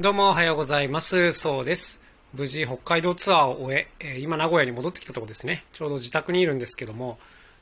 [0.00, 1.34] どうもおはようございます。
[1.34, 2.00] そうです。
[2.32, 5.66] 無事北海道ツアーを終え、今名古屋に戻ってきたところですね。
[5.74, 7.18] ちょうど自宅にいるんですけども、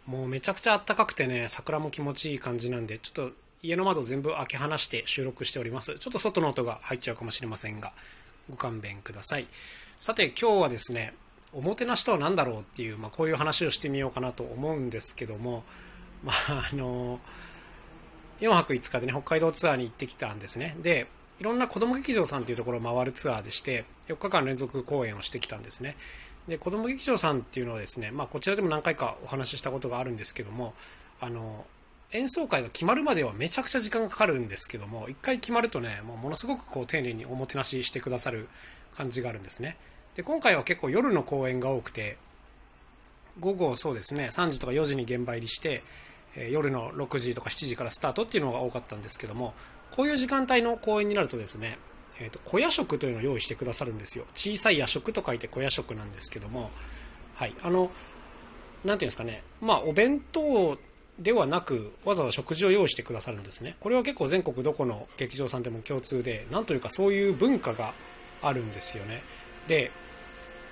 [0.07, 5.99] もうめちゃくちゃ暖かくてね、桜も気持ちいい感じなんで、ちょっと家の窓全部開け放して収録しております。
[5.99, 7.93] ちょっと外の音が入っちゃうかもしれませんが、
[8.49, 9.49] ご勘弁ください。
[9.99, 11.15] さて今日はですね、
[11.53, 15.65] おもてなしとは何だろうっていう、まあ、こういう話をしてみようかなと思うんですけども、
[16.23, 17.19] まあ、あの
[18.41, 20.77] 4泊5日でね、北海道ツアーに行ってきたんですね。
[20.81, 21.09] で、
[21.41, 25.97] いろんな子ども劇場さんというところを回るツアーでして、4日間連続公演をしてきたんですね。
[26.49, 30.75] で、子ども劇場さんっていうのはですね、まあ、こちらでも何回かお話ししたことがあるんですけども、
[31.21, 31.67] あの、
[32.11, 38.49] 演奏会が決まるまではめちゃくちゃ時間がかかるんですけども、一回決まるとね、もうものすごくこう丁寧におもてなししてくださる
[38.95, 39.77] 感じがあるんですね。
[40.17, 42.17] で、今回は結構夜の公演が多くて、
[43.39, 45.83] 午後そうですね、3時とか4時に現場入りして、
[46.37, 49.55] 夜の6時とか7時からスタートっていうのが多かったんですけども、
[49.91, 51.79] こういう時間帯の公演になるとですね、
[52.21, 54.25] えーと、小夜食というのを用意してくださるんですよ。
[54.35, 56.71] 小さい夜食と書いて小夜食なんですけども、
[57.35, 57.91] はい、あの、
[58.85, 60.79] なんていうんですかね、まあ、お弁当
[61.19, 63.77] ではなく、わざわざ食事を用意してくださるんですね。
[63.81, 67.95] これは結構全国どこの劇場さんでも共通で、なんというかそういう文化が
[68.43, 69.23] あるんですよね。
[69.67, 69.91] で、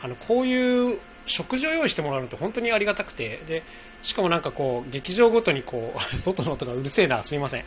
[0.01, 3.63] あの、こういう食事を用意してもらうのって本当にありがたくて、で、
[4.07, 7.65] しかもなんかこう、劇場ごとにこう、 外の音がうるせえな、すみません。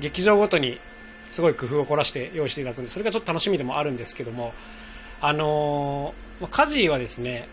[0.00, 0.80] 劇場ごとに
[1.28, 4.52] すごい工夫を凝らして用意していただくんで、それがちょっと楽しみでもあるんですけども、
[5.20, 7.46] あのー、家事はですね、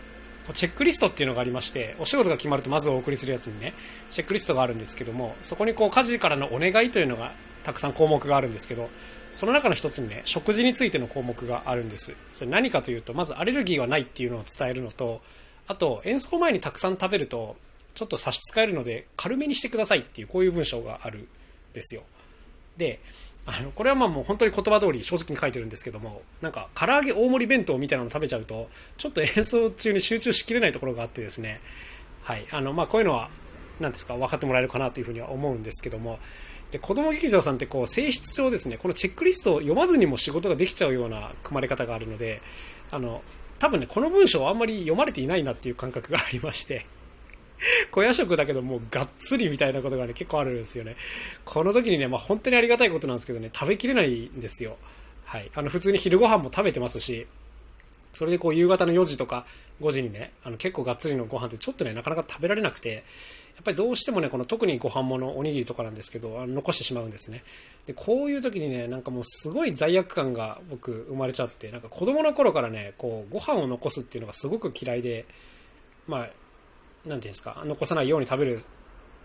[0.54, 3.74] チェックリストっていうのがありまして、お仕事が決まるとまずお送りするやつにね、
[4.10, 7.32] チェックリストがあるんですけども、そこにこう家事からのお願いというのが
[7.62, 8.90] たくさん項目があるんですけど、
[9.30, 12.12] その中の一つにね、食事についての項目があるんです。
[12.32, 15.20] それ何かというと、まずアレルギーはないっていうのを伝えるのと、
[15.68, 17.56] あと演奏前にたくさん食べると、
[17.96, 21.28] ちょっと差し支えるので軽めにしてくださいっていうこういう文章があるん
[21.72, 22.02] ですよ。
[22.76, 23.00] で、
[23.46, 31.60] あの、これはまあもう本当に言葉通り正直に書いてるんですけども、なんか唐揚げ大盛り弁当みたいなの食べちゃうと、ちょっと演奏中に集中しきれないところがあってですね、
[32.22, 33.30] はい、あの、まあこういうのは、
[33.80, 36.18] なんですか、分かってもらえるかなというふうには思うんですけども、
[36.72, 42.42] で子供劇場さんってこう性質上ですね、このチェックリストを読まずにも仕事ができちゃうような組まれ方があるので、
[42.90, 43.22] あの、
[43.58, 46.86] 多分ね、この文章はあんまり読まれていないなっていう感覚がありまして、
[47.90, 50.96] 小夜食だけどもうがっつりみたいなことがね、結構あるんですよね。
[51.44, 54.76] この時にね、まあ本当にありがたいことなんですけどね、食べきれないんですよ。
[55.24, 55.50] はい。
[55.54, 57.26] あの、普通に昼ご飯も食べてますし、
[58.14, 59.44] それでこう夕方の4時とか
[59.82, 63.04] 5時にね、あの結構がっつりのご飯ってちょっとね、なかなか食べられなくて、
[63.56, 67.42] やっぱりどうしてもね、この特にご飯物、おにぎりとかなんですけど、あの残してしまうんですね。
[67.86, 75.26] で、こういう時にね、なんかもうすごい罪悪感が僕生まれちゃって、なんか子供の頃からね、こう、ご飯を残すっていうのがすごく嫌いで、
[76.06, 76.30] まあ、
[77.06, 78.62] ていうんですか、残さないように食べる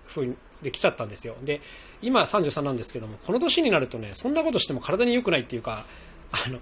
[0.08, 1.36] 風にできちゃったんですよ。
[1.44, 1.62] で、
[2.02, 5.86] 今33なんですけども、この年になるとね、そんなことしても体に良くないっていうか、
[6.32, 6.60] あの、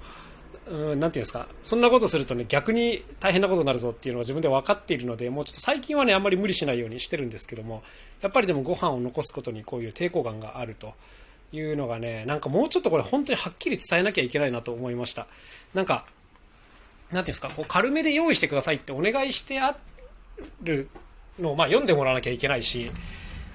[0.91, 7.83] うん、なていうんですか、そんなことするとね、逆に大変なことになるぞっていうのは自分で分かっているので、もうちょっと最近はね、あんまり無理しないようにしてるんですけども、
[8.21, 10.93] やっぱりでもご飯を残すことにこういう抵抗感があると
[11.51, 15.27] いうのがね、なんかもうちょっとこれ本当にはっきり伝えなきゃいけないなと思いました。
[15.73, 16.05] なんか、
[17.11, 19.75] なんていうんですか、こう軽めで用意してくださいってお願いしてあ
[20.61, 20.89] る
[21.39, 22.91] のを、まあ、読んでもらわなきゃいけないし、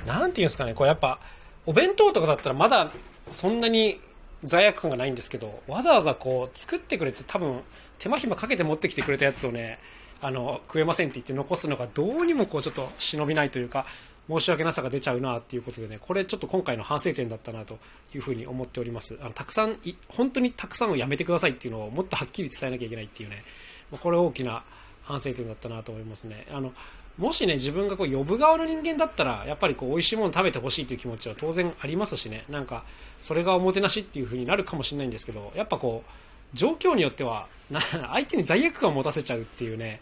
[0.06, 1.18] なんていうんですかね、こうやっぱ、
[1.66, 2.90] お弁当とかだったらまだ
[3.30, 4.00] そんなに
[4.44, 7.60] 罪悪感がないんですけど、わざわざこう作ってくれて多分
[7.98, 9.78] 手間暇かけて持ってきてくれたやつをね、
[10.20, 13.86] あの、食えませんって言って残すのがどうにもこうちょっと忍びないというか、
[14.28, 17.78] 申し訳なさが出ちゃうなっていうことでね、これちょっと今回の反省点だったなと
[18.14, 19.18] いうふうに思っております。
[19.20, 19.76] あの、たくさん、
[20.08, 23.44] 本当にたくさんをやめてくださいっていうのをもっとはっきり伝えなきゃいけないっていうね、
[23.90, 24.64] これ大きな
[25.02, 26.46] 反省点だったなと思いますね。
[26.50, 26.72] あの、
[27.18, 32.84] もしね、自分がこう呼ぶ側の人間だったら、やっぱりこう美味しいもの食べてほしいという気持ちは当然ありますしね、なんか、
[33.20, 40.00] それがおもてなしっていう風になるかもしれないんですけど、やっぱこう、状況によっては、な相手に罪悪感を持たせちゃうっていうね、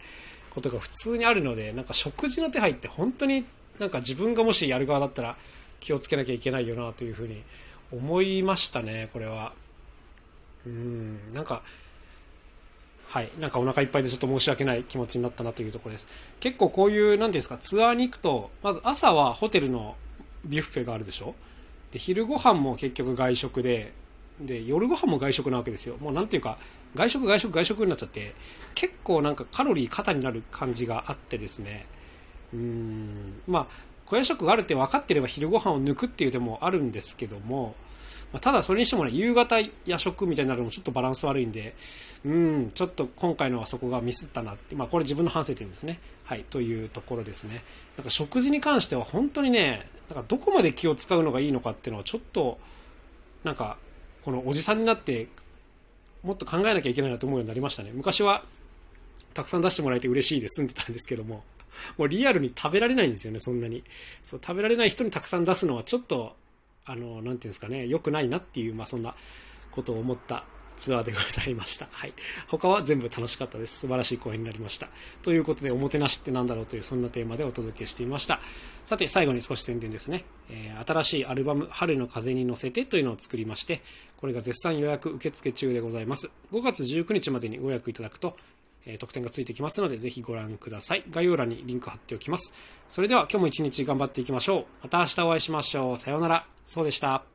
[0.49, 3.45] ことが普通にあるので、なんか食事の手配って本当に
[3.79, 5.35] なんか自分がもしやる側だったら
[5.79, 7.41] 気をつけなきゃいけないよなというふうに
[7.91, 9.53] 思いましたね、これは。
[10.65, 11.61] うん、なんか、
[13.13, 16.07] はい、なんかお腹いっぱいでちょっと申し訳ない気持ちになったなというところです。
[16.39, 19.95] 結構こういう、なんですか、ツアーに行くと、まず朝はホテルの
[20.45, 21.35] ビュッフェがあるでしょ？
[21.91, 23.93] で、昼ご飯も結局外食で、
[24.41, 25.97] で、夜ご飯も外食なわけですよ。
[25.97, 26.57] もうなんていうか、
[26.95, 28.33] 外食外食外食になっちゃって、
[28.73, 31.85] 結構なんかカロリー肩になる感じがあってですね、
[32.51, 33.67] うーん、まあ、
[34.07, 37.75] 小夜食があるって分かってれば昼ご飯を抜くっていう手もあるんですけども、
[38.33, 41.75] まあ、ただそれにしてもね、夕方夜食みたいになるのもちょっとバランス悪いんで、
[42.25, 45.99] うん、ちょっと今回のはそこがミスったなって、まあこれ自分の反省点ですね。
[46.25, 47.63] はい、というところですね。
[47.95, 52.59] なんか食事に関しては本当にね、なんかどこまで気を使うのがいいのかっていうのはちょっと、
[53.43, 53.77] なんか、
[54.23, 55.27] このおじさんになって
[56.23, 57.91] もっと考えなきゃいけないなと思うようになりましたね。
[57.93, 58.43] 昔は、
[59.33, 61.43] たくさん出してもらえて嬉しいで済んでたんですけども、
[61.97, 63.83] もうリアルに食べられないんですよね、そんなに。
[64.23, 66.35] そう、食べられない人にたくさん出すのはちょっと、
[66.85, 69.15] あの、なんていうんですかね、良くないなっていう、まあそんな
[69.71, 70.45] ことを思った
[70.75, 71.87] ツアーでございました。
[71.91, 72.13] はい。
[72.47, 73.79] 他は全部楽しかったです。
[73.79, 74.89] 素晴らしい公演になりました。
[75.21, 78.39] ということで、おもてなしって何だろうという、そんなテーマでお届けしていました。
[78.85, 80.25] さて、最後に少し宣伝ですね。
[80.49, 83.81] えー、新しいアルバム、春の風に乗せてというのを作りまして、
[84.17, 86.29] これが絶賛予約受付中でございます。
[86.51, 88.37] 5月19日までにご予約いただくと、
[88.85, 91.03] えー、特典がついてきますので、ぜひご覧ください。
[91.09, 92.53] 概要欄にリンク貼っておきます。
[92.89, 94.65] それでは今日も一日頑張っていきましょう。
[94.83, 95.97] また明日お会いしましょう。
[95.97, 96.45] さようなら。
[96.65, 97.32] そうでした。